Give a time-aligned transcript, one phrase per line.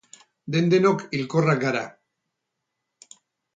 [0.55, 1.85] Den-denok hilkorrak gara.